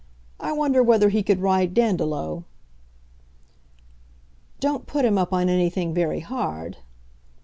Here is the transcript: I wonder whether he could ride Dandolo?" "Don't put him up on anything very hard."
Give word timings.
I 0.39 0.51
wonder 0.51 0.81
whether 0.81 1.09
he 1.09 1.21
could 1.21 1.41
ride 1.41 1.75
Dandolo?" 1.75 2.45
"Don't 4.59 4.87
put 4.87 5.05
him 5.05 5.19
up 5.19 5.31
on 5.31 5.47
anything 5.47 5.93
very 5.93 6.21
hard." 6.21 6.77